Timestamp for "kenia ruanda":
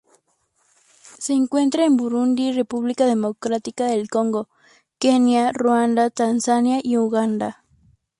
4.97-6.09